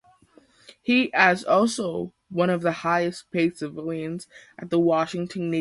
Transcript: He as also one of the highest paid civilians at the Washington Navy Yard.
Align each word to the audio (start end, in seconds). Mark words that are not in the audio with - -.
He 0.81 1.13
as 1.13 1.43
also 1.43 2.11
one 2.31 2.49
of 2.49 2.61
the 2.63 2.71
highest 2.71 3.29
paid 3.29 3.57
civilians 3.57 4.25
at 4.57 4.71
the 4.71 4.79
Washington 4.79 5.41
Navy 5.41 5.45
Yard. 5.45 5.49